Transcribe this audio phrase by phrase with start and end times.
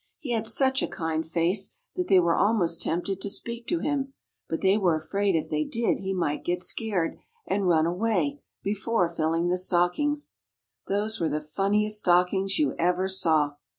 [0.17, 4.13] He had such a kind face that they were almost tempted to speak to him,
[4.49, 9.07] but they were afraid if they did he might get scared, and run away, before
[9.07, 10.37] filling the stockings.
[10.87, 13.57] Those were the funniest stockings you ever saw.